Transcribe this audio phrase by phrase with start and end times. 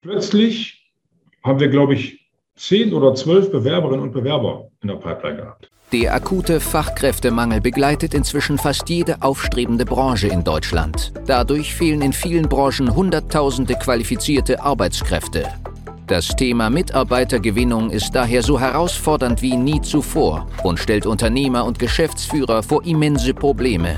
[0.00, 0.92] Plötzlich
[1.42, 5.70] haben wir, glaube ich, zehn oder zwölf Bewerberinnen und Bewerber in der Pipeline gehabt.
[5.90, 11.12] Der akute Fachkräftemangel begleitet inzwischen fast jede aufstrebende Branche in Deutschland.
[11.26, 15.48] Dadurch fehlen in vielen Branchen Hunderttausende qualifizierte Arbeitskräfte.
[16.06, 22.62] Das Thema Mitarbeitergewinnung ist daher so herausfordernd wie nie zuvor und stellt Unternehmer und Geschäftsführer
[22.62, 23.96] vor immense Probleme.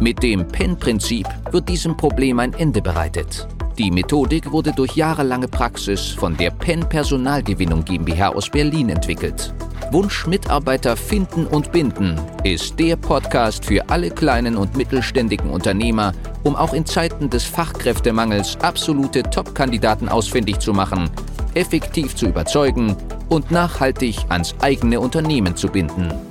[0.00, 3.48] Mit dem PEN-Prinzip wird diesem Problem ein Ende bereitet.
[3.80, 9.54] Die Methodik wurde durch jahrelange Praxis von der PEN Personalgewinnung GmbH aus Berlin entwickelt.
[9.90, 16.56] Wunsch Mitarbeiter finden und binden ist der Podcast für alle kleinen und mittelständigen Unternehmer, um
[16.56, 21.08] auch in Zeiten des Fachkräftemangels absolute Top-Kandidaten ausfindig zu machen,
[21.54, 22.94] effektiv zu überzeugen
[23.30, 26.29] und nachhaltig ans eigene Unternehmen zu binden.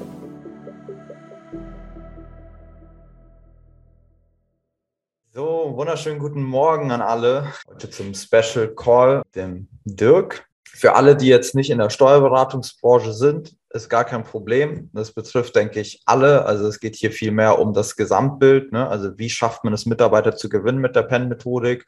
[5.79, 7.53] Wunderschönen guten Morgen an alle.
[7.65, 10.45] Heute zum Special Call, dem Dirk.
[10.65, 14.89] Für alle, die jetzt nicht in der Steuerberatungsbranche sind, ist gar kein Problem.
[14.91, 16.43] Das betrifft, denke ich, alle.
[16.45, 18.73] Also es geht hier viel mehr um das Gesamtbild.
[18.73, 18.89] Ne?
[18.89, 21.85] Also wie schafft man es, Mitarbeiter zu gewinnen mit der PEN-Methodik?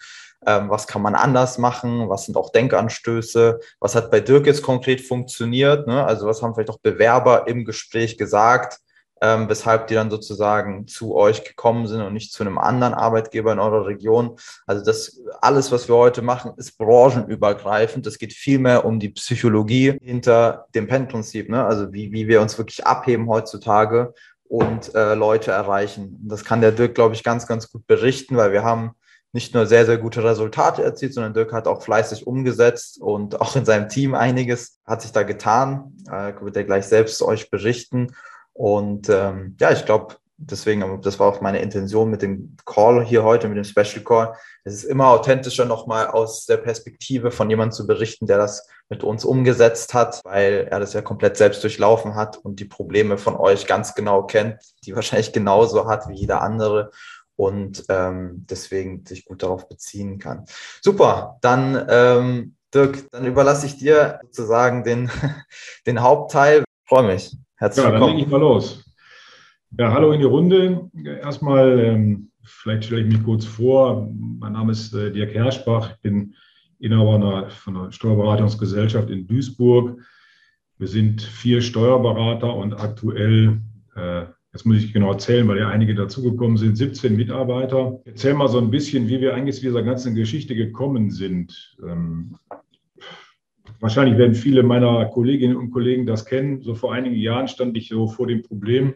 [0.48, 2.08] Ähm, was kann man anders machen?
[2.08, 3.60] Was sind auch Denkanstöße?
[3.82, 5.86] Was hat bei Dirk jetzt konkret funktioniert?
[5.88, 6.02] Ne?
[6.06, 8.80] Also was haben vielleicht auch Bewerber im Gespräch gesagt?
[9.22, 13.54] Ähm, weshalb die dann sozusagen zu euch gekommen sind und nicht zu einem anderen Arbeitgeber
[13.54, 14.38] in eurer Region.
[14.66, 18.08] Also das alles, was wir heute machen, ist branchenübergreifend.
[18.08, 21.64] Es geht vielmehr um die Psychologie hinter dem PEN-Prinzip, ne?
[21.64, 24.14] also wie, wie wir uns wirklich abheben heutzutage
[24.46, 26.18] und äh, Leute erreichen.
[26.24, 28.92] Das kann der Dirk, glaube ich, ganz, ganz gut berichten, weil wir haben
[29.34, 33.56] nicht nur sehr, sehr gute Resultate erzielt, sondern Dirk hat auch fleißig umgesetzt und auch
[33.56, 35.96] in seinem Team einiges hat sich da getan.
[36.10, 38.08] Äh, wird er gleich selbst euch berichten.
[38.54, 43.24] Und ähm, ja, ich glaube, deswegen, das war auch meine Intention mit dem Call hier
[43.24, 44.34] heute, mit dem Special Call.
[44.64, 49.04] Es ist immer authentischer, nochmal aus der Perspektive von jemandem zu berichten, der das mit
[49.04, 53.36] uns umgesetzt hat, weil er das ja komplett selbst durchlaufen hat und die Probleme von
[53.36, 56.92] euch ganz genau kennt, die wahrscheinlich genauso hat wie jeder andere
[57.36, 60.46] und ähm, deswegen sich gut darauf beziehen kann.
[60.82, 65.10] Super, dann ähm, Dirk, dann überlasse ich dir sozusagen den,
[65.88, 66.64] den Hauptteil.
[66.86, 67.36] Freue mich.
[67.62, 68.84] Herzlich ja, dann lege ich mal los.
[69.78, 70.90] Ja, hallo in die Runde.
[71.22, 74.10] Erstmal, ähm, vielleicht stelle ich mich kurz vor.
[74.40, 75.92] Mein Name ist äh, Dirk Herschbach.
[75.92, 76.34] Ich bin
[76.80, 80.00] Inhaber einer, von einer Steuerberatungsgesellschaft in Duisburg.
[80.80, 83.62] Wir sind vier Steuerberater und aktuell,
[83.96, 84.24] äh,
[84.54, 88.02] jetzt muss ich genau zählen, weil ja einige dazugekommen sind, 17 Mitarbeiter.
[88.06, 91.78] Erzähl mal so ein bisschen, wie wir eigentlich zu dieser ganzen Geschichte gekommen sind.
[91.88, 92.38] Ähm,
[93.80, 96.62] wahrscheinlich werden viele meiner Kolleginnen und Kollegen das kennen.
[96.62, 98.96] So vor einigen Jahren stand ich so vor dem Problem.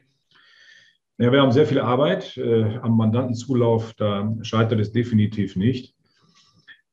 [1.18, 5.96] Ja, wir haben sehr viel Arbeit äh, am Mandantenzulauf, da scheitert es definitiv nicht.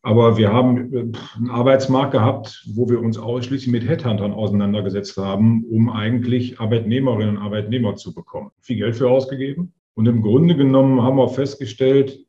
[0.03, 5.65] Aber wir haben äh, einen Arbeitsmarkt gehabt, wo wir uns ausschließlich mit Headhuntern auseinandergesetzt haben,
[5.65, 8.51] um eigentlich Arbeitnehmerinnen und Arbeitnehmer zu bekommen.
[8.61, 9.73] Viel Geld für ausgegeben.
[9.95, 12.25] Und im Grunde genommen haben wir festgestellt,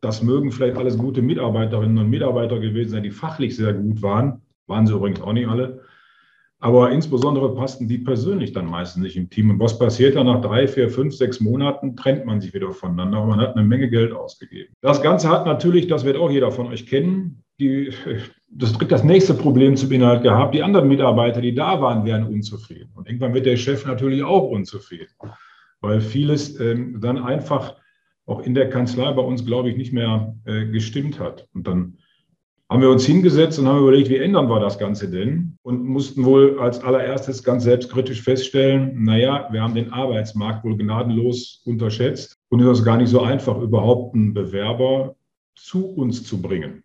[0.00, 4.42] das mögen vielleicht alles gute Mitarbeiterinnen und Mitarbeiter gewesen sein, die fachlich sehr gut waren,
[4.66, 5.82] waren sie übrigens auch nicht alle.
[6.62, 9.48] Aber insbesondere passten die persönlich dann meistens nicht im Team.
[9.48, 11.96] Und was passiert dann nach drei, vier, fünf, sechs Monaten?
[11.96, 13.24] Trennt man sich wieder voneinander.
[13.24, 14.74] Man hat eine Menge Geld ausgegeben.
[14.82, 17.90] Das Ganze hat natürlich, das wird auch jeder von euch kennen, die,
[18.50, 20.54] das, das nächste Problem zum Inhalt gehabt.
[20.54, 22.90] Die anderen Mitarbeiter, die da waren, wären unzufrieden.
[22.94, 25.12] Und irgendwann wird der Chef natürlich auch unzufrieden,
[25.80, 27.79] weil vieles ähm, dann einfach
[28.30, 31.48] auch in der Kanzlei bei uns, glaube ich, nicht mehr äh, gestimmt hat.
[31.52, 31.98] Und dann
[32.70, 35.58] haben wir uns hingesetzt und haben überlegt, wie ändern wir das Ganze denn?
[35.62, 41.62] Und mussten wohl als allererstes ganz selbstkritisch feststellen, naja, wir haben den Arbeitsmarkt wohl gnadenlos
[41.64, 45.16] unterschätzt und es ist gar nicht so einfach, überhaupt einen Bewerber
[45.56, 46.84] zu uns zu bringen.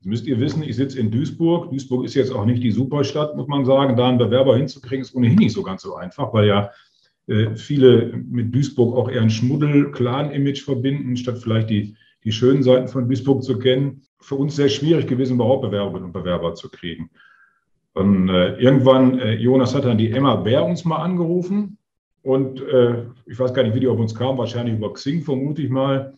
[0.00, 1.70] Das müsst ihr wissen, ich sitze in Duisburg.
[1.70, 3.96] Duisburg ist jetzt auch nicht die Superstadt, muss man sagen.
[3.96, 6.70] Da einen Bewerber hinzukriegen, ist ohnehin nicht so ganz so einfach, weil ja
[7.56, 13.08] viele mit Duisburg auch eher ein Schmuddel-Clan-Image verbinden, statt vielleicht die, die schönen Seiten von
[13.08, 14.02] Duisburg zu kennen.
[14.20, 17.10] Für uns sehr schwierig gewesen, überhaupt Bewerberinnen und Bewerber zu kriegen.
[17.94, 21.78] Und äh, irgendwann, äh, Jonas hat dann die Emma Bär uns mal angerufen.
[22.22, 25.62] Und äh, ich weiß gar nicht, wie die auf uns kam, wahrscheinlich über Xing vermute
[25.62, 26.12] ich mal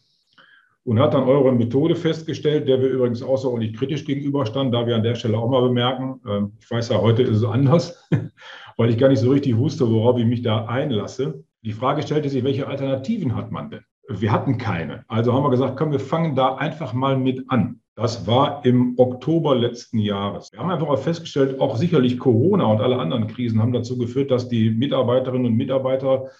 [0.89, 5.03] und hat dann eure Methode festgestellt, der wir übrigens außerordentlich kritisch gegenüberstanden, da wir an
[5.03, 8.09] der Stelle auch mal bemerken, äh, ich weiß ja, heute ist es anders,
[8.79, 11.45] weil ich gar nicht so richtig wusste, worauf ich mich da einlasse.
[11.63, 13.83] Die Frage stellte sich, welche Alternativen hat man denn?
[14.09, 15.05] Wir hatten keine.
[15.09, 17.81] Also haben wir gesagt, komm, wir fangen da einfach mal mit an.
[17.95, 20.51] Das war im Oktober letzten Jahres.
[20.53, 24.31] Wir haben einfach mal festgestellt, auch sicherlich Corona und alle anderen Krisen haben dazu geführt,
[24.31, 26.31] dass die Mitarbeiterinnen und Mitarbeiter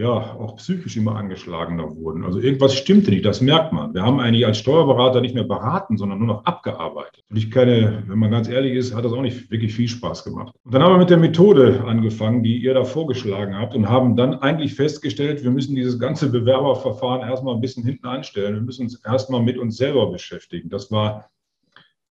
[0.00, 2.24] ja, auch psychisch immer angeschlagener wurden.
[2.24, 3.92] Also irgendwas stimmte nicht, das merkt man.
[3.92, 7.22] Wir haben eigentlich als Steuerberater nicht mehr beraten, sondern nur noch abgearbeitet.
[7.28, 10.24] Und ich keine, wenn man ganz ehrlich ist, hat das auch nicht wirklich viel Spaß
[10.24, 10.54] gemacht.
[10.64, 14.16] Und dann haben wir mit der Methode angefangen, die ihr da vorgeschlagen habt und haben
[14.16, 18.54] dann eigentlich festgestellt, wir müssen dieses ganze Bewerberverfahren erstmal ein bisschen hinten anstellen.
[18.54, 20.70] Wir müssen uns erstmal mit uns selber beschäftigen.
[20.70, 21.28] Das war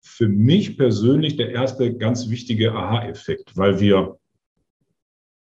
[0.02, 4.18] für mich persönlich der erste ganz wichtige Aha-Effekt, weil wir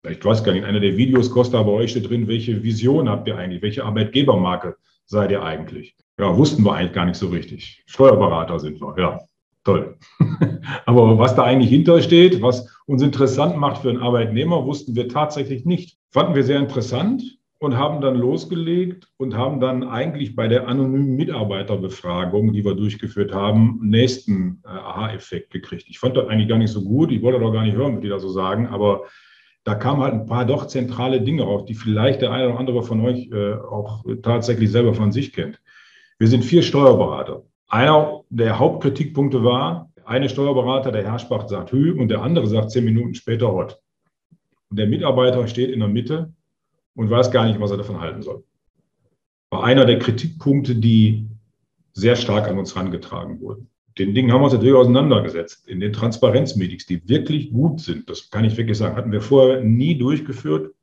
[0.08, 3.26] ich weiß gar nicht, einer der Videos kostet aber euch steht drin, welche Vision habt
[3.28, 3.62] ihr eigentlich?
[3.62, 5.96] Welche Arbeitgebermarke seid ihr eigentlich?
[6.18, 7.82] Ja, wussten wir eigentlich gar nicht so richtig.
[7.86, 9.20] Steuerberater sind wir, ja,
[9.64, 9.96] toll.
[10.86, 15.64] aber was da eigentlich hintersteht, was uns interessant macht für einen Arbeitnehmer, wussten wir tatsächlich
[15.64, 15.98] nicht.
[16.10, 17.22] Fanden wir sehr interessant
[17.60, 23.32] und haben dann losgelegt und haben dann eigentlich bei der anonymen Mitarbeiterbefragung, die wir durchgeführt
[23.32, 25.86] haben, nächsten äh, Aha-Effekt gekriegt.
[25.88, 27.10] Ich fand das eigentlich gar nicht so gut.
[27.10, 29.04] Ich wollte doch gar nicht hören, was die da so sagen, aber
[29.68, 32.82] da kamen halt ein paar doch zentrale Dinge auf, die vielleicht der eine oder andere
[32.82, 35.60] von euch äh, auch tatsächlich selber von sich kennt.
[36.18, 37.42] Wir sind vier Steuerberater.
[37.68, 42.82] Einer der Hauptkritikpunkte war, eine Steuerberater, der Herrschbach, sagt Hü und der andere sagt zehn
[42.82, 43.78] Minuten später Hot.
[44.70, 46.32] Und der Mitarbeiter steht in der Mitte
[46.94, 48.44] und weiß gar nicht, was er davon halten soll.
[49.50, 51.28] War einer der Kritikpunkte, die
[51.92, 55.68] sehr stark an uns herangetragen wurden den Dingen haben wir uns natürlich auseinandergesetzt.
[55.68, 59.62] In den Transparenzmeetings, die wirklich gut sind, das kann ich wirklich sagen, hatten wir vorher
[59.62, 60.74] nie durchgeführt,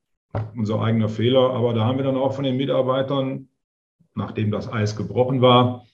[0.56, 3.48] unser eigener Fehler, aber da haben wir dann auch von den Mitarbeitern,
[4.16, 5.86] nachdem das Eis gebrochen war,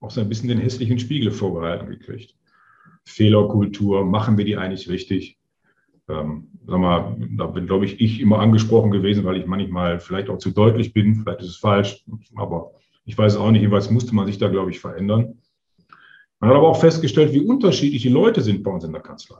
[0.00, 2.34] auch so ein bisschen den hässlichen Spiegel vorgehalten gekriegt.
[3.04, 5.38] Fehlerkultur, machen wir die eigentlich richtig?
[6.08, 10.28] Ähm, sag mal, da bin, glaube ich, ich immer angesprochen gewesen, weil ich manchmal vielleicht
[10.28, 12.04] auch zu deutlich bin, vielleicht ist es falsch,
[12.34, 12.72] aber
[13.04, 15.38] ich weiß auch nicht, jeweils musste man sich da, glaube ich, verändern.
[16.44, 19.38] Man hat aber auch festgestellt, wie unterschiedlich die Leute sind bei uns in der Kanzlei.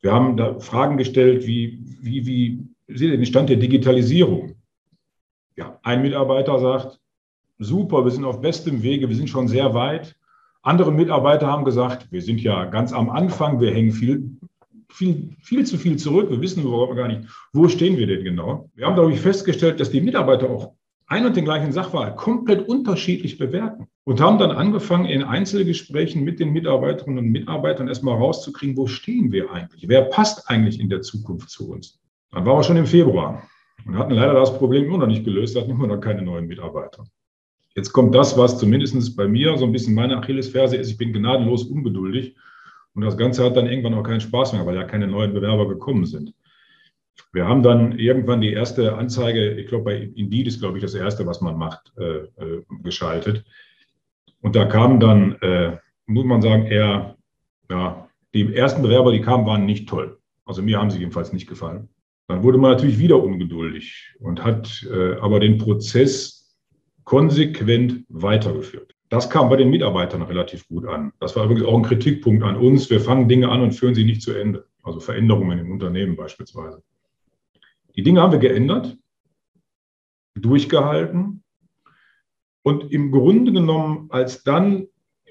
[0.00, 4.54] Wir haben da Fragen gestellt, wie, wie, wie seht ihr den Stand der Digitalisierung?
[5.56, 7.00] Ja, ein Mitarbeiter sagt,
[7.58, 10.16] super, wir sind auf bestem Wege, wir sind schon sehr weit.
[10.62, 14.36] Andere Mitarbeiter haben gesagt, wir sind ja ganz am Anfang, wir hängen viel,
[14.88, 18.70] viel, viel zu viel zurück, wir wissen überhaupt gar nicht, wo stehen wir denn genau.
[18.76, 20.74] Wir haben, glaube ich, festgestellt, dass die Mitarbeiter auch
[21.08, 26.38] ein und den gleichen Sachverhalt komplett unterschiedlich bewerten und haben dann angefangen, in Einzelgesprächen mit
[26.38, 29.88] den Mitarbeiterinnen und Mitarbeitern erstmal rauszukriegen, wo stehen wir eigentlich?
[29.88, 31.98] Wer passt eigentlich in der Zukunft zu uns?
[32.30, 33.42] Dann waren wir schon im Februar
[33.86, 37.04] und hatten leider das Problem immer noch nicht gelöst, hatten immer noch keine neuen Mitarbeiter.
[37.74, 40.90] Jetzt kommt das, was zumindest bei mir so ein bisschen meine Achillesferse ist.
[40.90, 42.36] Ich bin gnadenlos ungeduldig
[42.94, 45.68] und das Ganze hat dann irgendwann auch keinen Spaß mehr, weil ja keine neuen Bewerber
[45.68, 46.34] gekommen sind.
[47.32, 50.94] Wir haben dann irgendwann die erste Anzeige, ich glaube, bei Indeed ist, glaube ich, das
[50.94, 53.44] erste, was man macht, äh, äh, geschaltet.
[54.40, 55.76] Und da kamen dann, äh,
[56.06, 57.16] muss man sagen, eher,
[57.70, 60.18] ja, die ersten Bewerber, die kamen, waren nicht toll.
[60.44, 61.88] Also mir haben sie jedenfalls nicht gefallen.
[62.28, 66.56] Dann wurde man natürlich wieder ungeduldig und hat äh, aber den Prozess
[67.04, 68.94] konsequent weitergeführt.
[69.08, 71.12] Das kam bei den Mitarbeitern relativ gut an.
[71.20, 72.90] Das war übrigens auch ein Kritikpunkt an uns.
[72.90, 74.66] Wir fangen Dinge an und führen sie nicht zu Ende.
[74.82, 76.82] Also Veränderungen im Unternehmen beispielsweise.
[77.98, 78.96] Die Dinge haben wir geändert,
[80.36, 81.42] durchgehalten.
[82.62, 84.86] Und im Grunde genommen, als dann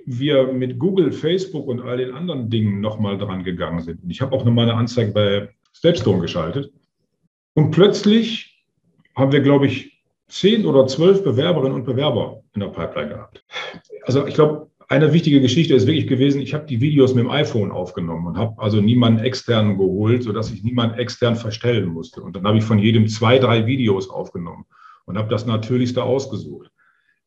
[0.05, 4.35] wir mit Google, Facebook und all den anderen Dingen nochmal dran gegangen sind, ich habe
[4.35, 6.73] auch nochmal eine Anzeige bei Stepstone geschaltet,
[7.53, 8.65] und plötzlich
[9.15, 13.45] haben wir, glaube ich, zehn oder zwölf Bewerberinnen und Bewerber in der Pipeline gehabt.
[14.03, 17.29] Also ich glaube, eine wichtige Geschichte ist wirklich gewesen, ich habe die Videos mit dem
[17.29, 22.21] iPhone aufgenommen und habe also niemanden externen geholt, sodass ich niemanden extern verstellen musste.
[22.21, 24.65] Und dann habe ich von jedem zwei, drei Videos aufgenommen
[25.05, 26.71] und habe das Natürlichste ausgesucht.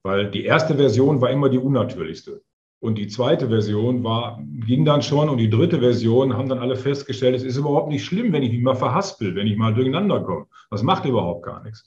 [0.03, 2.41] Weil die erste Version war immer die unnatürlichste.
[2.79, 6.77] Und die zweite Version war, ging dann schon und die dritte Version haben dann alle
[6.77, 10.21] festgestellt, es ist überhaupt nicht schlimm, wenn ich mich mal verhaspel, wenn ich mal durcheinander
[10.21, 10.47] komme.
[10.71, 11.87] Das macht überhaupt gar nichts.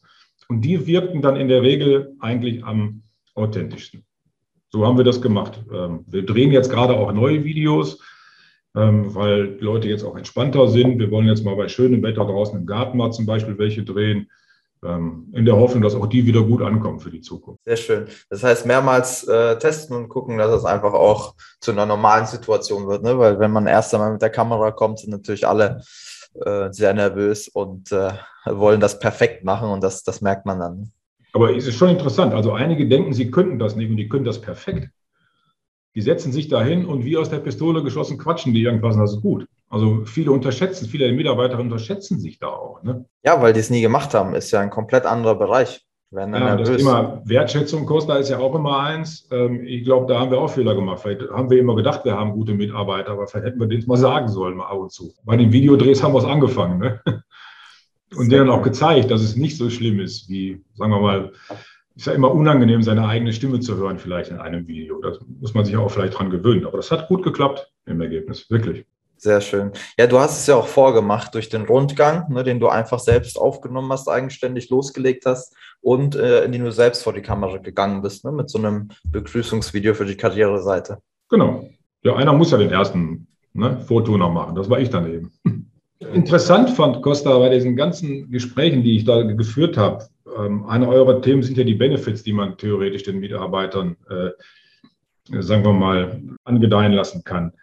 [0.49, 3.01] Und die wirkten dann in der Regel eigentlich am
[3.33, 4.05] authentischsten.
[4.73, 5.63] So haben wir das gemacht.
[5.71, 7.99] Ähm, wir drehen jetzt gerade auch neue Videos,
[8.75, 10.97] ähm, weil die Leute jetzt auch entspannter sind.
[10.97, 14.31] Wir wollen jetzt mal bei schönem Wetter draußen im Garten mal zum Beispiel welche drehen,
[14.83, 17.63] ähm, in der Hoffnung, dass auch die wieder gut ankommen für die Zukunft.
[17.63, 18.07] Sehr schön.
[18.31, 22.87] Das heißt, mehrmals äh, testen und gucken, dass es einfach auch zu einer normalen Situation
[22.87, 23.19] wird, ne?
[23.19, 25.83] weil wenn man erst einmal mit der Kamera kommt, sind natürlich alle
[26.43, 28.13] äh, sehr nervös und äh,
[28.45, 30.91] wollen das perfekt machen und das, das merkt man dann.
[31.33, 32.33] Aber es ist schon interessant.
[32.33, 34.89] Also einige denken, sie könnten das nicht und die können das perfekt.
[35.95, 39.13] Die setzen sich dahin und wie aus der Pistole geschossen quatschen die irgendwas und das
[39.13, 39.47] ist gut.
[39.69, 42.83] Also viele unterschätzen, viele Mitarbeiter unterschätzen sich da auch.
[42.83, 43.05] Ne?
[43.23, 45.83] Ja, weil die es nie gemacht haben, ist ja ein komplett anderer Bereich.
[46.15, 49.27] Ja, das Thema Wertschätzung, Costa ist ja auch immer eins.
[49.31, 50.99] Ähm, ich glaube, da haben wir auch Fehler gemacht.
[50.99, 53.97] Vielleicht haben wir immer gedacht, wir haben gute Mitarbeiter, aber vielleicht hätten wir das mal
[53.97, 55.11] sagen sollen, mal ab und zu.
[55.23, 56.77] Bei den Videodrehs haben wir es angefangen.
[56.77, 57.01] Ne?
[58.15, 61.31] Und denen auch gezeigt, dass es nicht so schlimm ist, wie, sagen wir mal,
[61.95, 64.99] ist ja immer unangenehm, seine eigene Stimme zu hören, vielleicht in einem Video.
[65.01, 66.65] Da muss man sich auch vielleicht dran gewöhnen.
[66.65, 68.85] Aber das hat gut geklappt im Ergebnis, wirklich.
[69.17, 69.71] Sehr schön.
[69.97, 73.37] Ja, du hast es ja auch vorgemacht durch den Rundgang, ne, den du einfach selbst
[73.37, 78.01] aufgenommen hast, eigenständig losgelegt hast und äh, in den du selbst vor die Kamera gegangen
[78.01, 80.97] bist, ne, mit so einem Begrüßungsvideo für die Karriereseite.
[81.29, 81.69] Genau.
[82.03, 84.55] Ja, einer muss ja den ersten ne, Foto noch machen.
[84.55, 85.31] Das war ich dann eben.
[86.13, 90.05] Interessant fand Costa bei diesen ganzen Gesprächen, die ich da geführt habe.
[90.37, 95.63] Ähm, eine eurer Themen sind ja die Benefits, die man theoretisch den Mitarbeitern, äh, sagen
[95.63, 97.53] wir mal, angedeihen lassen kann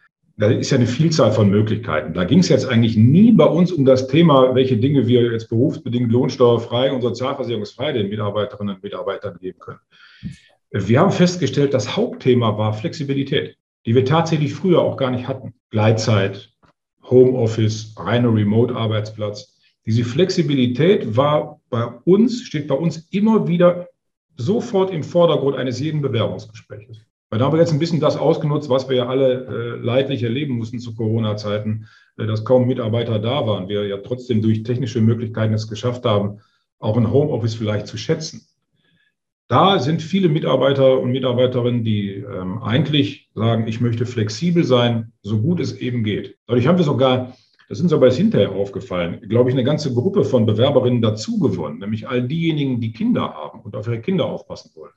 [0.40, 2.14] da ist ja eine Vielzahl von Möglichkeiten.
[2.14, 5.50] Da ging es jetzt eigentlich nie bei uns um das Thema, welche Dinge wir jetzt
[5.50, 9.80] berufsbedingt lohnsteuerfrei und sozialversicherungsfrei den Mitarbeiterinnen und Mitarbeitern geben können.
[10.70, 15.52] Wir haben festgestellt, das Hauptthema war Flexibilität, die wir tatsächlich früher auch gar nicht hatten.
[15.68, 16.50] Gleitzeit,
[17.10, 19.56] Homeoffice, reiner Remote-Arbeitsplatz.
[19.86, 23.88] Diese Flexibilität war bei uns, steht bei uns immer wieder
[24.36, 26.98] sofort im Vordergrund eines jeden Bewerbungsgesprächs.
[27.30, 30.22] Weil da haben wir jetzt ein bisschen das ausgenutzt, was wir ja alle äh, leidlich
[30.22, 31.86] erleben mussten zu Corona-Zeiten,
[32.18, 33.68] äh, dass kaum Mitarbeiter da waren.
[33.68, 36.40] Wir ja trotzdem durch technische Möglichkeiten es geschafft haben,
[36.80, 38.46] auch ein Homeoffice vielleicht zu schätzen.
[39.46, 45.40] Da sind viele Mitarbeiter und Mitarbeiterinnen, die ähm, eigentlich sagen, ich möchte flexibel sein, so
[45.40, 46.37] gut es eben geht.
[46.46, 47.37] Dadurch haben wir sogar,
[47.68, 51.38] das ist uns aber jetzt hinterher aufgefallen, glaube ich, eine ganze Gruppe von Bewerberinnen dazu
[51.38, 54.92] gewonnen, nämlich all diejenigen, die Kinder haben und auf ihre Kinder aufpassen wollen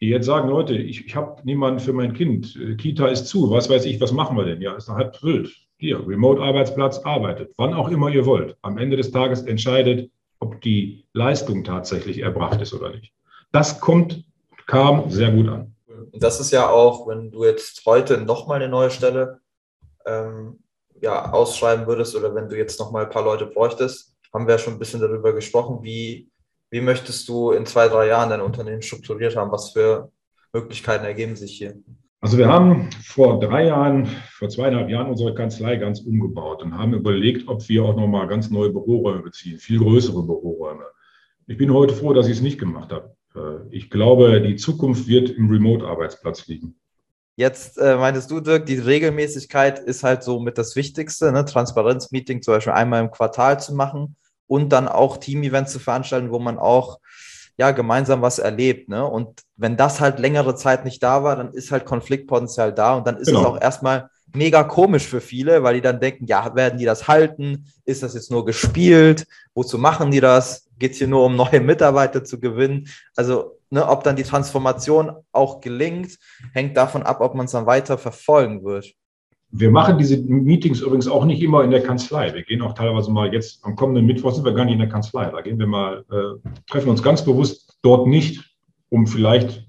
[0.00, 3.50] die jetzt sagen, Leute, ich, ich habe niemanden für mein Kind, äh, Kita ist zu,
[3.50, 4.60] was weiß ich, was machen wir denn?
[4.60, 5.52] Ja, ist halb wild.
[5.78, 8.56] Hier, Remote-Arbeitsplatz, arbeitet, wann auch immer ihr wollt.
[8.62, 10.10] Am Ende des Tages entscheidet,
[10.40, 13.12] ob die Leistung tatsächlich erbracht ist oder nicht.
[13.52, 14.24] Das kommt,
[14.66, 15.74] kam sehr gut an.
[16.12, 19.40] Das ist ja auch, wenn du jetzt heute nochmal eine neue Stelle
[20.06, 20.60] ähm,
[21.00, 24.58] ja, ausschreiben würdest oder wenn du jetzt nochmal ein paar Leute bräuchtest, haben wir ja
[24.58, 26.30] schon ein bisschen darüber gesprochen, wie
[26.70, 29.50] wie möchtest du in zwei, drei Jahren dein Unternehmen strukturiert haben?
[29.50, 30.10] Was für
[30.52, 31.74] Möglichkeiten ergeben sich hier?
[32.20, 36.92] Also wir haben vor drei Jahren, vor zweieinhalb Jahren unsere Kanzlei ganz umgebaut und haben
[36.92, 40.84] überlegt, ob wir auch nochmal ganz neue Büroräume beziehen, viel größere Büroräume.
[41.46, 43.16] Ich bin heute froh, dass ich es nicht gemacht habe.
[43.38, 46.74] Äh, ich glaube, die Zukunft wird im Remote-Arbeitsplatz liegen.
[47.36, 51.44] Jetzt äh, meintest du, Dirk, die Regelmäßigkeit ist halt so mit das Wichtigste, ne?
[51.44, 54.16] Transparenzmeeting zum Beispiel einmal im Quartal zu machen
[54.48, 56.98] und dann auch Team-Events zu veranstalten, wo man auch
[57.58, 58.88] ja gemeinsam was erlebt.
[58.88, 59.04] Ne?
[59.04, 63.06] Und wenn das halt längere Zeit nicht da war, dann ist halt Konfliktpotenzial da und
[63.06, 63.40] dann ist genau.
[63.40, 67.08] es auch erstmal mega komisch für viele, weil die dann denken, ja, werden die das
[67.08, 67.66] halten?
[67.84, 69.26] Ist das jetzt nur gespielt?
[69.54, 70.67] Wozu machen die das?
[70.78, 72.88] Geht es hier nur um neue Mitarbeiter zu gewinnen?
[73.16, 76.18] Also, ne, ob dann die Transformation auch gelingt,
[76.52, 78.94] hängt davon ab, ob man es dann weiter verfolgen wird.
[79.50, 82.34] Wir machen diese Meetings übrigens auch nicht immer in der Kanzlei.
[82.34, 84.90] Wir gehen auch teilweise mal jetzt am kommenden Mittwoch sind wir gar nicht in der
[84.90, 85.30] Kanzlei.
[85.30, 88.44] Da gehen wir mal, äh, treffen uns ganz bewusst dort nicht,
[88.90, 89.67] um vielleicht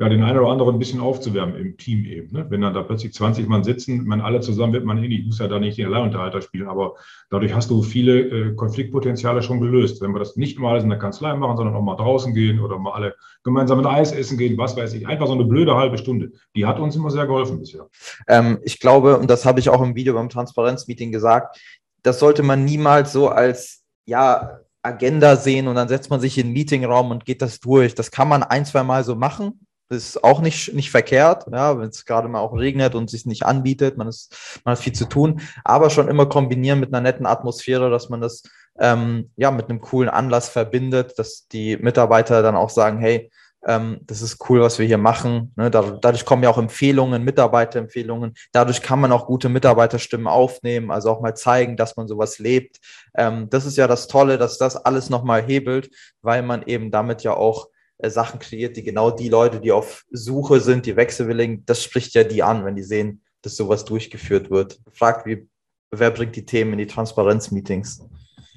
[0.00, 2.32] ja, den einen oder anderen ein bisschen aufzuwärmen im Team eben.
[2.32, 2.46] Ne?
[2.48, 5.48] Wenn dann da plötzlich 20 Mann sitzen, man alle zusammen wird man eh muss ja
[5.48, 6.94] da nicht den Alleinunterhalter spielen, aber
[7.30, 10.00] dadurch hast du viele äh, Konfliktpotenziale schon gelöst.
[10.00, 12.78] Wenn wir das nicht mal in der Kanzlei machen, sondern auch mal draußen gehen oder
[12.78, 13.14] mal alle
[13.44, 16.32] gemeinsam ein Eis essen gehen, was weiß ich, einfach so eine blöde halbe Stunde.
[16.54, 17.88] Die hat uns immer sehr geholfen bisher.
[18.26, 21.58] Ähm, ich glaube, und das habe ich auch im Video beim Transparenzmeeting gesagt,
[22.02, 26.48] das sollte man niemals so als, ja, Agenda sehen und dann setzt man sich in
[26.48, 27.94] den Meetingraum und geht das durch.
[27.94, 31.78] Das kann man ein, zwei Mal so machen, das ist auch nicht, nicht verkehrt, ja,
[31.78, 34.92] wenn es gerade mal auch regnet und sich nicht anbietet, man, ist, man hat viel
[34.92, 38.42] zu tun, aber schon immer kombinieren mit einer netten Atmosphäre, dass man das
[38.78, 43.30] ähm, ja mit einem coolen Anlass verbindet, dass die Mitarbeiter dann auch sagen, hey,
[43.66, 45.52] ähm, das ist cool, was wir hier machen.
[45.56, 45.70] Ne?
[45.70, 48.34] dadurch kommen ja auch Empfehlungen, Mitarbeiterempfehlungen.
[48.52, 52.78] Dadurch kann man auch gute Mitarbeiterstimmen aufnehmen, also auch mal zeigen, dass man sowas lebt.
[53.16, 55.90] Ähm, das ist ja das Tolle, dass das alles nochmal hebelt,
[56.22, 57.68] weil man eben damit ja auch
[57.98, 62.14] äh, Sachen kreiert, die genau die Leute, die auf Suche sind, die wechselwilligen, das spricht
[62.14, 64.80] ja die an, wenn die sehen, dass sowas durchgeführt wird.
[64.92, 65.48] Fragt, wie,
[65.90, 68.08] wer bringt die Themen in die Transparenzmeetings?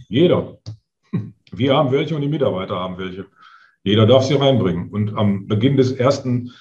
[0.07, 0.57] Jeder.
[1.51, 3.25] Wir haben welche und die Mitarbeiter haben welche.
[3.83, 4.89] Jeder darf sie reinbringen.
[4.89, 6.51] Und am Beginn des ersten,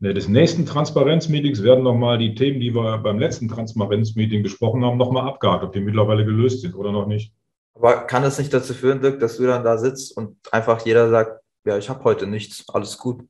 [0.00, 4.98] ne, des nächsten Transparenzmeetings werden nochmal die Themen, die wir beim letzten Transparenzmeeting besprochen haben,
[4.98, 7.32] nochmal abgehakt, ob die mittlerweile gelöst sind oder noch nicht.
[7.74, 11.10] Aber kann es nicht dazu führen, Dirk, dass du dann da sitzt und einfach jeder
[11.10, 13.24] sagt, ja, ich habe heute nichts, alles gut.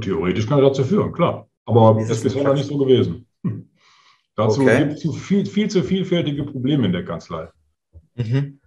[0.00, 1.48] Theoretisch kann er dazu führen, klar.
[1.64, 3.26] Aber das ist bisher noch nicht so gewesen.
[3.42, 3.68] Hm.
[4.36, 4.78] Dazu okay.
[4.78, 7.48] gibt es viel, viel zu vielfältige Probleme in der Kanzlei.
[8.14, 8.60] Mhm.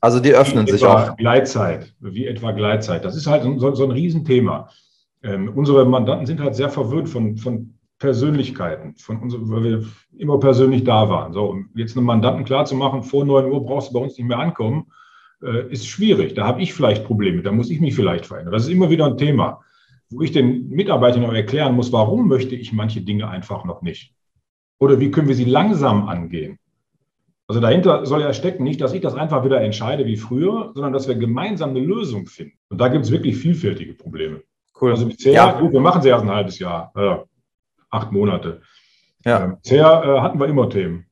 [0.00, 1.16] Also die öffnen wie sich auch.
[1.16, 3.04] Gleitzeit, wie etwa Gleitzeit.
[3.04, 4.70] Das ist halt so, so ein Riesenthema.
[5.22, 9.84] Ähm, unsere Mandanten sind halt sehr verwöhnt von, von Persönlichkeiten, von uns, weil wir
[10.16, 11.34] immer persönlich da waren.
[11.34, 14.38] So, um jetzt einem Mandanten klarzumachen, vor 9 Uhr brauchst du bei uns nicht mehr
[14.38, 14.90] ankommen,
[15.40, 16.34] ist schwierig.
[16.34, 18.52] Da habe ich vielleicht Probleme, da muss ich mich vielleicht verändern.
[18.52, 19.60] Das ist immer wieder ein Thema,
[20.10, 24.12] wo ich den Mitarbeitern auch erklären muss, warum möchte ich manche Dinge einfach noch nicht.
[24.78, 26.58] Oder wie können wir sie langsam angehen?
[27.46, 30.92] Also dahinter soll ja stecken, nicht, dass ich das einfach wieder entscheide wie früher, sondern
[30.92, 32.56] dass wir gemeinsam eine Lösung finden.
[32.68, 34.42] Und da gibt es wirklich vielfältige Probleme.
[34.80, 34.92] Cool.
[34.92, 35.60] Also bisher, ja.
[35.60, 37.16] gut, wir machen sie erst ein halbes Jahr, äh,
[37.90, 38.62] acht Monate.
[39.24, 39.44] Ja.
[39.44, 41.06] Ähm, bisher äh, hatten wir immer Themen.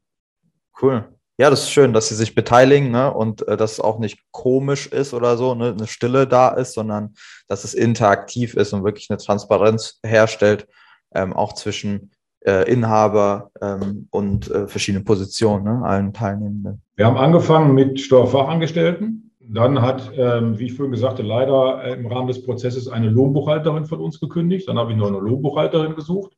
[0.81, 1.09] Cool.
[1.41, 3.15] Ja, das ist schön, dass Sie sich beteiligen ne?
[3.15, 5.69] und äh, dass es auch nicht komisch ist oder so, ne?
[5.69, 7.15] eine Stille da ist, sondern
[7.47, 10.67] dass es interaktiv ist und wirklich eine Transparenz herstellt,
[11.15, 12.11] ähm, auch zwischen
[12.45, 15.87] äh, Inhaber ähm, und äh, verschiedenen Positionen, ne?
[15.87, 16.83] allen Teilnehmenden.
[16.97, 19.31] Wir haben angefangen mit Steuerfachangestellten.
[19.39, 23.11] Dann hat, ähm, wie ich vorhin gesagt habe, leider äh, im Rahmen des Prozesses eine
[23.11, 24.69] Lohnbuchhalterin von uns gekündigt.
[24.69, 26.37] Dann habe ich noch eine Lohnbuchhalterin gesucht.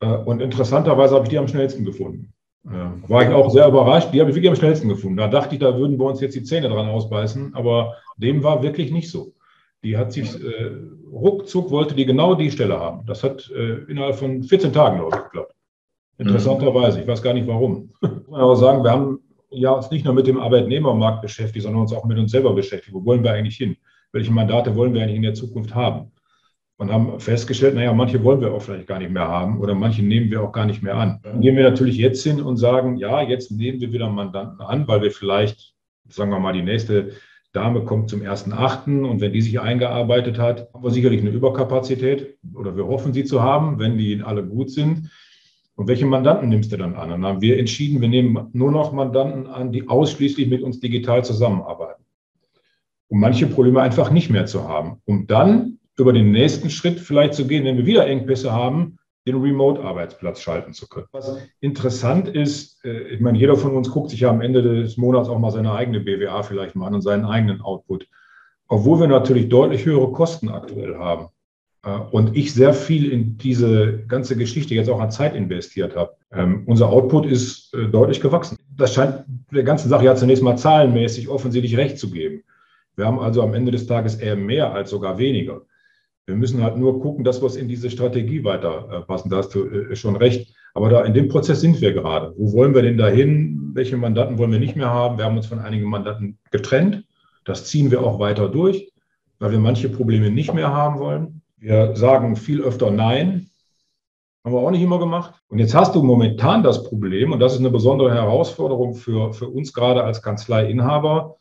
[0.00, 2.34] Äh, und interessanterweise habe ich die am schnellsten gefunden.
[2.68, 4.08] War ich auch sehr überrascht.
[4.12, 5.16] Die habe ich wirklich am schnellsten gefunden.
[5.16, 7.54] Da dachte ich, da würden wir uns jetzt die Zähne dran ausbeißen.
[7.54, 9.34] Aber dem war wirklich nicht so.
[9.84, 10.72] Die hat sich äh,
[11.12, 13.06] ruckzuck, wollte die genau die Stelle haben.
[13.06, 15.54] Das hat äh, innerhalb von 14 Tagen, glaube ich, geklappt.
[16.18, 17.00] Interessanterweise.
[17.00, 17.92] Ich weiß gar nicht warum.
[18.02, 19.20] Ich muss aber sagen, wir haben
[19.50, 22.94] ja uns nicht nur mit dem Arbeitnehmermarkt beschäftigt, sondern uns auch mit uns selber beschäftigt.
[22.94, 23.76] Wo wollen wir eigentlich hin?
[24.12, 26.10] Welche Mandate wollen wir eigentlich in der Zukunft haben?
[26.78, 30.02] Und haben festgestellt, naja, manche wollen wir auch vielleicht gar nicht mehr haben oder manche
[30.02, 31.20] nehmen wir auch gar nicht mehr an.
[31.22, 34.86] Dann gehen wir natürlich jetzt hin und sagen, ja, jetzt nehmen wir wieder Mandanten an,
[34.86, 35.74] weil wir vielleicht,
[36.08, 37.12] sagen wir mal, die nächste
[37.52, 39.06] Dame kommt zum 1.8.
[39.06, 43.24] und wenn die sich eingearbeitet hat, haben wir sicherlich eine Überkapazität oder wir hoffen sie
[43.24, 45.10] zu haben, wenn die alle gut sind.
[45.76, 47.08] Und welche Mandanten nimmst du dann an?
[47.08, 51.24] Dann haben wir entschieden, wir nehmen nur noch Mandanten an, die ausschließlich mit uns digital
[51.24, 52.04] zusammenarbeiten.
[53.08, 55.00] Um manche Probleme einfach nicht mehr zu haben.
[55.06, 59.40] Um dann über den nächsten Schritt vielleicht zu gehen, wenn wir wieder Engpässe haben, den
[59.40, 61.06] Remote-Arbeitsplatz schalten zu können.
[61.12, 64.96] Was interessant ist, äh, ich meine, jeder von uns guckt sich ja am Ende des
[64.96, 68.06] Monats auch mal seine eigene BWA vielleicht mal an und seinen eigenen Output.
[68.68, 71.28] Obwohl wir natürlich deutlich höhere Kosten aktuell haben
[71.84, 76.14] äh, und ich sehr viel in diese ganze Geschichte jetzt auch an Zeit investiert habe.
[76.32, 78.56] Ähm, unser Output ist äh, deutlich gewachsen.
[78.76, 82.42] Das scheint der ganzen Sache ja zunächst mal zahlenmäßig offensichtlich recht zu geben.
[82.94, 85.62] Wir haben also am Ende des Tages eher mehr als sogar weniger.
[86.26, 89.30] Wir müssen halt nur gucken, dass wir es in diese Strategie weiterpassen.
[89.30, 90.54] Da hast du äh, schon recht.
[90.74, 92.34] Aber da in dem Prozess sind wir gerade.
[92.36, 93.70] Wo wollen wir denn dahin?
[93.74, 95.18] Welche Mandanten wollen wir nicht mehr haben?
[95.18, 97.04] Wir haben uns von einigen Mandanten getrennt.
[97.44, 98.92] Das ziehen wir auch weiter durch,
[99.38, 101.42] weil wir manche Probleme nicht mehr haben wollen.
[101.58, 103.48] Wir sagen viel öfter Nein.
[104.44, 105.34] Haben wir auch nicht immer gemacht.
[105.48, 109.48] Und jetzt hast du momentan das Problem, und das ist eine besondere Herausforderung für, für
[109.48, 111.36] uns gerade als Kanzleiinhaber.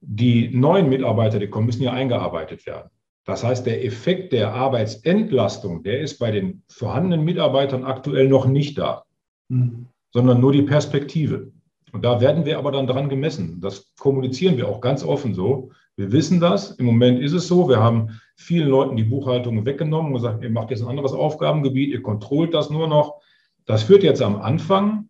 [0.00, 2.90] Die neuen Mitarbeiter, die kommen, müssen ja eingearbeitet werden.
[3.26, 8.78] Das heißt, der Effekt der Arbeitsentlastung, der ist bei den vorhandenen Mitarbeitern aktuell noch nicht
[8.78, 9.04] da,
[9.48, 9.86] mhm.
[10.12, 11.50] sondern nur die Perspektive.
[11.92, 13.60] Und da werden wir aber dann dran gemessen.
[13.60, 15.70] Das kommunizieren wir auch ganz offen so.
[15.96, 16.72] Wir wissen das.
[16.72, 17.68] Im Moment ist es so.
[17.68, 21.90] Wir haben vielen Leuten die Buchhaltung weggenommen und gesagt, ihr macht jetzt ein anderes Aufgabengebiet,
[21.90, 23.20] ihr kontrollt das nur noch.
[23.64, 25.08] Das führt jetzt am Anfang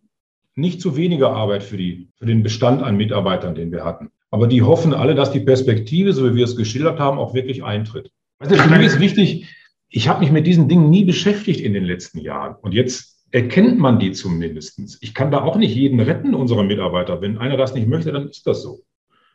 [0.55, 4.09] nicht zu weniger Arbeit für, die, für den Bestand an Mitarbeitern, den wir hatten.
[4.37, 7.63] Aber die hoffen alle, dass die Perspektive, so wie wir es geschildert haben, auch wirklich
[7.63, 8.11] eintritt.
[8.39, 9.47] Du, für mich ist wichtig,
[9.89, 12.55] ich habe mich mit diesen Dingen nie beschäftigt in den letzten Jahren.
[12.61, 14.99] Und jetzt erkennt man die zumindest.
[15.01, 17.19] Ich kann da auch nicht jeden retten, unserer Mitarbeiter.
[17.19, 18.83] Wenn einer das nicht möchte, dann ist das so.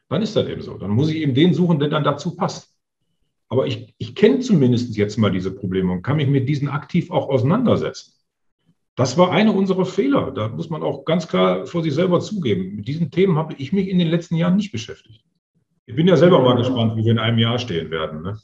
[0.08, 0.78] Dann ist das eben so.
[0.78, 2.72] Dann muss ich eben den suchen, der dann dazu passt.
[3.48, 7.10] Aber ich, ich kenne zumindest jetzt mal diese Probleme und kann mich mit diesen aktiv
[7.10, 8.11] auch auseinandersetzen.
[8.94, 10.30] Das war eine unserer Fehler.
[10.32, 12.76] Da muss man auch ganz klar vor sich selber zugeben.
[12.76, 15.24] Mit diesen Themen habe ich mich in den letzten Jahren nicht beschäftigt.
[15.86, 18.22] Ich bin ja selber mal gespannt, wo wir in einem Jahr stehen werden.
[18.22, 18.38] Ne?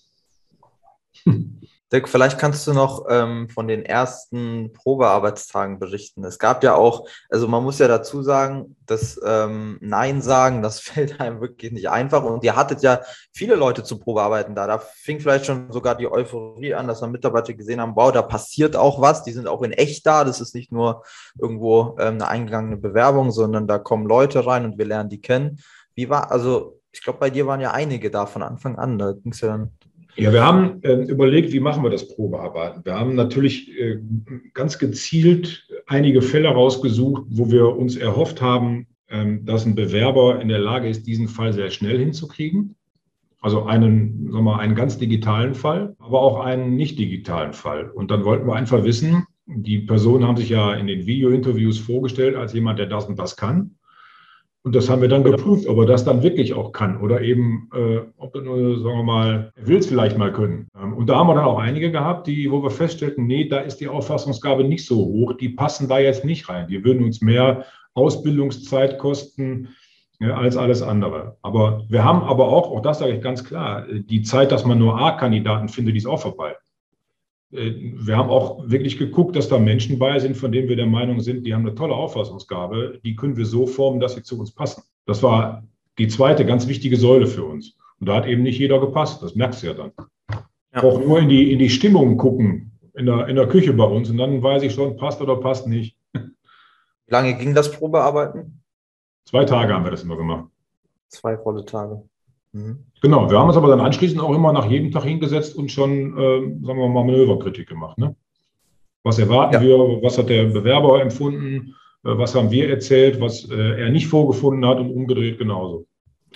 [1.91, 6.23] Dirk, vielleicht kannst du noch ähm, von den ersten Probearbeitstagen berichten.
[6.23, 10.81] Es gab ja auch, also man muss ja dazu sagen, dass ähm, Nein sagen, das
[10.81, 12.25] fällt einem wirklich nicht einfach.
[12.25, 13.01] Und ihr hattet ja
[13.33, 14.67] viele Leute zu Probearbeiten da.
[14.67, 18.21] Da fing vielleicht schon sogar die Euphorie an, dass dann Mitarbeiter gesehen haben, wow, da
[18.21, 19.23] passiert auch was.
[19.23, 20.25] Die sind auch in echt da.
[20.25, 21.05] Das ist nicht nur
[21.39, 25.59] irgendwo ähm, eine eingegangene Bewerbung, sondern da kommen Leute rein und wir lernen die kennen.
[25.95, 28.99] Wie war, also ich glaube, bei dir waren ja einige da von Anfang an.
[28.99, 29.78] Da ging es ja dann
[30.19, 32.85] ja, wir haben äh, überlegt, wie machen wir das Probearbeiten.
[32.85, 34.01] Wir haben natürlich äh,
[34.53, 40.49] ganz gezielt einige Fälle rausgesucht, wo wir uns erhofft haben, äh, dass ein Bewerber in
[40.49, 42.75] der Lage ist, diesen Fall sehr schnell hinzukriegen.
[43.41, 47.89] Also einen, sagen wir mal, einen ganz digitalen Fall, aber auch einen nicht digitalen Fall.
[47.89, 52.35] Und dann wollten wir einfach wissen, die Personen haben sich ja in den Video-Interviews vorgestellt
[52.35, 53.78] als jemand, der das und das kann.
[54.65, 57.71] Und das haben wir dann geprüft, ob er das dann wirklich auch kann oder eben,
[57.73, 60.69] äh, ob er nur, sagen wir mal, er will es vielleicht mal können.
[60.79, 63.59] Ähm, und da haben wir dann auch einige gehabt, die, wo wir feststellten, nee, da
[63.61, 66.67] ist die Auffassungsgabe nicht so hoch, die passen da jetzt nicht rein.
[66.69, 69.69] Die würden uns mehr Ausbildungszeit kosten,
[70.21, 71.37] ja, als alles andere.
[71.43, 74.79] Aber wir haben aber auch, auch das sage ich ganz klar, die Zeit, dass man
[74.79, 76.57] nur A-Kandidaten findet, die ist auch vorbei.
[77.53, 80.87] Äh, wir haben auch wirklich geguckt, dass da Menschen bei sind, von denen wir der
[80.87, 84.39] Meinung sind, die haben eine tolle Auffassungsgabe, die können wir so formen, dass sie zu
[84.39, 84.83] uns passen.
[85.07, 85.65] Das war
[85.99, 87.77] die zweite ganz wichtige Säule für uns.
[88.01, 89.93] Und da hat eben nicht jeder gepasst, das merkst du ja dann.
[90.75, 90.83] Ja.
[90.83, 94.11] Auch nur in die, in die Stimmung gucken, in der, in der Küche bei uns,
[94.11, 95.97] und dann weiß ich schon, passt oder passt nicht.
[96.13, 98.63] Wie lange ging das Probearbeiten?
[99.25, 100.51] Zwei Tage haben wir das immer gemacht.
[101.09, 102.03] Zwei volle Tage.
[102.59, 102.79] Mhm.
[103.01, 106.19] Genau, wir haben uns aber dann anschließend auch immer nach jedem Tag hingesetzt und schon,
[106.19, 107.97] äh, sagen wir mal, Manöverkritik gemacht.
[107.99, 108.17] Ne?
[109.05, 109.61] Was erwarten ja.
[109.61, 109.79] wir?
[110.03, 111.75] Was hat der Bewerber empfunden?
[112.05, 113.21] Äh, was haben wir erzählt?
[113.21, 115.87] Was äh, er nicht vorgefunden hat und umgedreht genauso.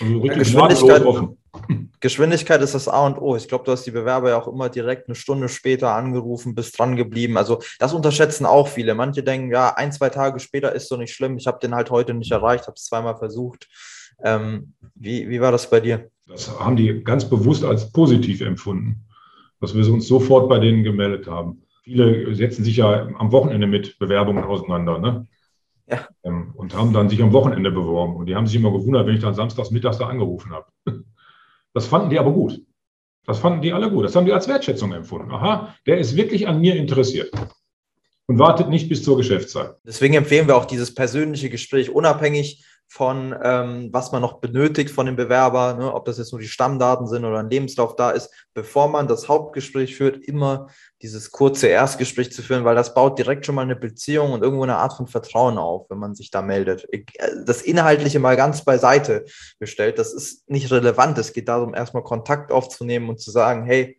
[0.01, 1.37] Also richtig Geschwindigkeit, offen.
[2.01, 3.35] Geschwindigkeit ist das A und O.
[3.37, 6.79] Ich glaube, du hast die Bewerber ja auch immer direkt eine Stunde später angerufen, bist
[6.79, 7.37] dran geblieben.
[7.37, 8.95] Also das unterschätzen auch viele.
[8.95, 11.37] Manche denken, ja, ein, zwei Tage später ist so nicht schlimm.
[11.37, 13.69] Ich habe den halt heute nicht erreicht, habe es zweimal versucht.
[14.25, 16.11] Ähm, wie, wie war das bei dir?
[16.27, 19.05] Das haben die ganz bewusst als positiv empfunden,
[19.61, 21.63] dass wir uns sofort bei denen gemeldet haben.
[21.83, 24.99] Viele setzen sich ja am Wochenende mit Bewerbungen auseinander.
[24.99, 25.27] Ne?
[25.89, 26.07] Ja.
[26.23, 28.17] Ähm, und haben dann sich am Wochenende beworben.
[28.17, 30.67] Und die haben sich immer gewundert, wenn ich dann samstags mittags da angerufen habe.
[31.75, 32.61] Das fanden die aber gut.
[33.25, 34.05] Das fanden die alle gut.
[34.05, 35.31] Das haben die als Wertschätzung empfunden.
[35.31, 37.33] Aha, der ist wirklich an mir interessiert
[38.27, 39.77] und wartet nicht bis zur Geschäftszeit.
[39.85, 45.07] Deswegen empfehlen wir auch dieses persönliche Gespräch, unabhängig von ähm, was man noch benötigt von
[45.07, 48.31] dem Bewerber, ne, ob das jetzt nur die Stammdaten sind oder ein Lebenslauf da ist,
[48.53, 50.67] bevor man das Hauptgespräch führt, immer
[51.01, 54.65] dieses kurze Erstgespräch zu führen, weil das baut direkt schon mal eine Beziehung und irgendwo
[54.65, 56.87] eine Art von Vertrauen auf, wenn man sich da meldet.
[56.93, 57.05] Äh,
[57.47, 59.25] das Inhaltliche mal ganz beiseite
[59.59, 61.17] gestellt, das ist nicht relevant.
[61.17, 63.99] Es geht darum, erstmal Kontakt aufzunehmen und zu sagen, hey,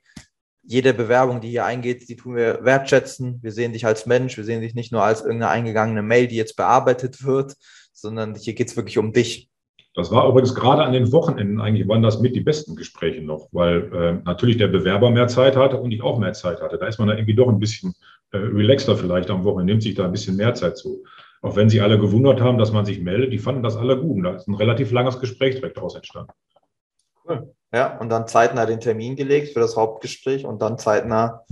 [0.62, 3.40] jede Bewerbung, die hier eingeht, die tun wir wertschätzen.
[3.42, 6.36] Wir sehen dich als Mensch, wir sehen dich nicht nur als irgendeine eingegangene Mail, die
[6.36, 7.56] jetzt bearbeitet wird,
[7.94, 9.50] sondern hier geht es wirklich um dich.
[9.96, 13.50] Das war übrigens gerade an den Wochenenden eigentlich, waren das mit die besten Gespräche noch,
[13.52, 16.80] weil äh, natürlich der Bewerber mehr Zeit hatte und ich auch mehr Zeit hatte.
[16.80, 17.94] Da ist man dann irgendwie doch ein bisschen
[18.32, 21.04] äh, relaxter vielleicht am Wochenende, nimmt sich da ein bisschen mehr Zeit zu.
[21.44, 24.18] Auch wenn sie alle gewundert haben, dass man sich meldet, die fanden das alle gut.
[24.18, 26.32] Und da ist ein relativ langes Gespräch direkt daraus entstanden.
[27.28, 27.54] Cool.
[27.72, 31.44] Ja, und dann zeitnah den Termin gelegt für das Hauptgespräch und dann zeitnah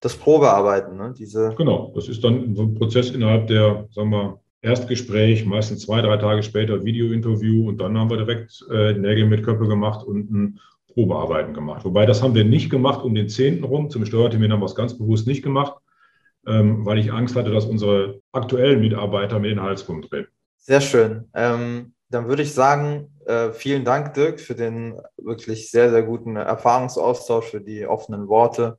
[0.00, 0.96] das Probearbeiten.
[0.96, 1.14] Ne?
[1.16, 6.16] Diese genau, das ist dann ein Prozess innerhalb der, sagen wir, Erstgespräch, meistens zwei, drei
[6.18, 10.60] Tage später Videointerview und dann haben wir direkt äh, Nägel mit Köppe gemacht und ein
[10.92, 11.84] Probearbeiten gemacht.
[11.84, 13.64] Wobei das haben wir nicht gemacht um den 10.
[13.64, 13.90] rum.
[13.90, 15.74] Zum Steuertermin haben wir es ganz bewusst nicht gemacht,
[16.46, 20.26] ähm, weil ich Angst hatte, dass unsere aktuellen Mitarbeiter mir den Hals drehen.
[20.58, 21.28] Sehr schön.
[21.34, 26.36] Ähm, dann würde ich sagen, äh, vielen Dank, Dirk, für den wirklich sehr, sehr guten
[26.36, 28.78] Erfahrungsaustausch, für die offenen Worte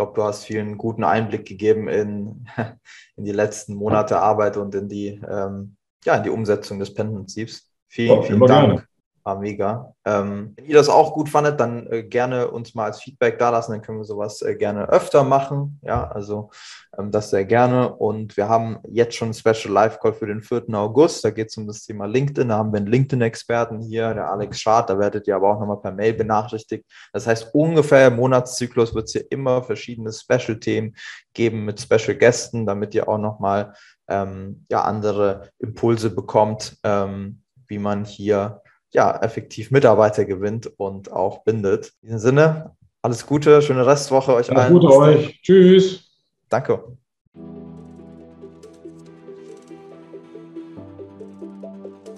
[0.00, 2.46] glaube, du hast vielen guten Einblick gegeben in,
[3.16, 7.70] in die letzten Monate Arbeit und in die, ähm, ja, in die Umsetzung des PEN-Prinzips.
[7.86, 8.66] Vielen, oh, vielen Dank.
[8.68, 8.89] Gerne.
[9.22, 9.94] War mega.
[10.06, 13.50] Ähm, wenn ihr das auch gut fandet, dann äh, gerne uns mal als Feedback da
[13.50, 15.78] lassen, dann können wir sowas äh, gerne öfter machen.
[15.82, 16.50] Ja, also
[16.98, 17.94] ähm, das sehr gerne.
[17.94, 20.64] Und wir haben jetzt schon ein Special Live Call für den 4.
[20.72, 21.22] August.
[21.22, 22.48] Da geht es um das Thema LinkedIn.
[22.48, 24.88] Da haben wir einen LinkedIn-Experten hier, der Alex Schad.
[24.88, 26.86] Da werdet ihr aber auch nochmal per Mail benachrichtigt.
[27.12, 30.96] Das heißt, ungefähr im Monatszyklus wird es hier immer verschiedene Special-Themen
[31.34, 33.74] geben mit Special-Gästen, damit ihr auch nochmal
[34.08, 41.44] ähm, ja, andere Impulse bekommt, ähm, wie man hier ja, effektiv Mitarbeiter gewinnt und auch
[41.44, 41.92] bindet.
[42.02, 44.72] In diesem Sinne, alles Gute, schöne Restwoche euch alles allen.
[44.72, 45.40] Gute euch.
[45.42, 46.10] Tschüss.
[46.48, 46.84] Danke.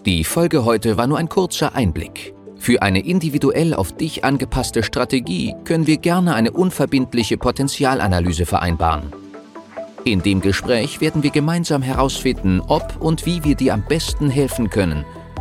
[0.07, 2.35] Die Folge heute war nur ein kurzer Einblick.
[2.57, 9.13] Für eine individuell auf dich angepasste Strategie können wir gerne eine unverbindliche Potenzialanalyse vereinbaren.
[10.05, 14.71] In dem Gespräch werden wir gemeinsam herausfinden, ob und wie wir dir am besten helfen
[14.71, 15.05] können–